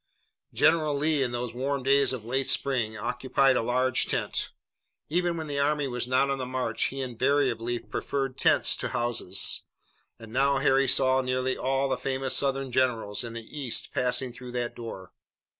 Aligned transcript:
General 0.51 0.97
Lee 0.97 1.21
in 1.21 1.31
these 1.31 1.53
warm 1.53 1.83
days 1.83 2.11
of 2.11 2.25
late 2.25 2.47
spring 2.47 2.97
occupied 2.97 3.55
a 3.55 3.61
large 3.61 4.07
tent. 4.07 4.49
Even 5.09 5.37
when 5.37 5.45
the 5.45 5.59
army 5.59 5.87
was 5.87 6.07
not 6.07 6.31
on 6.31 6.39
the 6.39 6.45
march 6.47 6.85
he 6.85 7.01
invariably 7.01 7.77
preferred 7.77 8.35
tents 8.35 8.75
to 8.77 8.87
houses, 8.87 9.61
and 10.17 10.33
now 10.33 10.57
Harry 10.57 10.87
saw 10.87 11.21
nearly 11.21 11.55
all 11.55 11.87
the 11.87 11.97
famous 11.97 12.35
Southern 12.35 12.71
generals 12.71 13.23
in 13.23 13.33
the 13.33 13.45
east 13.55 13.93
passing 13.93 14.33
through 14.33 14.53
that 14.53 14.75
door. 14.75 15.13